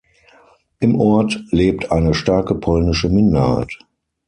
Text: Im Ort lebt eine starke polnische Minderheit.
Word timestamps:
Im 0.79 0.99
Ort 0.99 1.39
lebt 1.51 1.91
eine 1.91 2.15
starke 2.15 2.55
polnische 2.55 3.07
Minderheit. 3.07 3.77